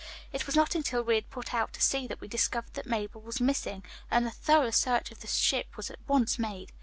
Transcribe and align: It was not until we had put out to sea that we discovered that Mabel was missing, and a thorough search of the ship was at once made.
It 0.33 0.47
was 0.47 0.55
not 0.55 0.73
until 0.73 1.03
we 1.03 1.13
had 1.13 1.29
put 1.29 1.53
out 1.53 1.73
to 1.73 1.79
sea 1.83 2.07
that 2.07 2.19
we 2.19 2.27
discovered 2.27 2.73
that 2.73 2.87
Mabel 2.87 3.21
was 3.21 3.39
missing, 3.39 3.83
and 4.09 4.25
a 4.25 4.31
thorough 4.31 4.71
search 4.71 5.11
of 5.11 5.19
the 5.19 5.27
ship 5.27 5.77
was 5.77 5.91
at 5.91 5.99
once 6.09 6.39
made. 6.39 6.71